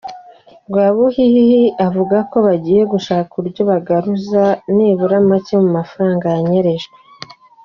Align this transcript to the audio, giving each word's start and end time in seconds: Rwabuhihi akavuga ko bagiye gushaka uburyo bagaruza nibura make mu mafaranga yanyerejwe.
Rwabuhihi 0.67 1.61
akavuga 1.73 2.17
ko 2.31 2.37
bagiye 2.47 2.81
gushaka 2.93 3.29
uburyo 3.33 3.61
bagaruza 3.71 4.43
nibura 4.75 5.17
make 5.29 5.53
mu 5.63 5.69
mafaranga 5.77 6.25
yanyerejwe. 6.35 6.95